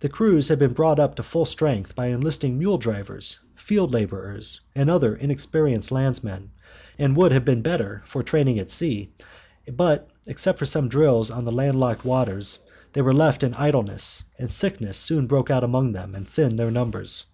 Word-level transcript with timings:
The 0.00 0.08
crews 0.08 0.48
had 0.48 0.58
been 0.58 0.72
brought 0.72 0.98
up 0.98 1.14
to 1.14 1.22
full 1.22 1.44
strength 1.44 1.94
by 1.94 2.06
enlisting 2.06 2.58
mule 2.58 2.78
drivers, 2.78 3.38
field 3.54 3.92
labourers, 3.92 4.60
and 4.74 4.90
other 4.90 5.14
inexperienced 5.14 5.92
landsmen, 5.92 6.50
and 6.98 7.14
would 7.16 7.30
have 7.30 7.44
been 7.44 7.62
better 7.62 8.02
for 8.04 8.24
training 8.24 8.58
at 8.58 8.70
sea; 8.72 9.14
but 9.70 10.10
except 10.26 10.58
for 10.58 10.66
some 10.66 10.88
drills 10.88 11.30
on 11.30 11.44
the 11.44 11.52
landlocked 11.52 12.04
waters 12.04 12.58
they 12.92 13.02
were 13.02 13.14
left 13.14 13.44
in 13.44 13.54
idleness, 13.54 14.24
and 14.36 14.50
sickness 14.50 14.96
soon 14.96 15.28
broke 15.28 15.48
out 15.48 15.62
among 15.62 15.92
them 15.92 16.16
and 16.16 16.26
thinned 16.28 16.58
their 16.58 16.72
numbers. 16.72 17.26